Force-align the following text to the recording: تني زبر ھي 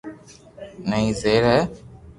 تني 0.83 1.03
زبر 1.19 1.43
ھي 1.49 1.59